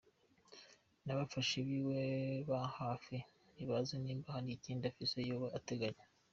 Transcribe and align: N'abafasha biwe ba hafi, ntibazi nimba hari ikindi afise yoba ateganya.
N'abafasha 1.05 1.57
biwe 1.67 1.99
ba 2.49 2.59
hafi, 2.77 3.15
ntibazi 3.53 3.93
nimba 4.03 4.29
hari 4.35 4.49
ikindi 4.57 4.83
afise 4.91 5.17
yoba 5.29 5.47
ateganya. 5.57 6.03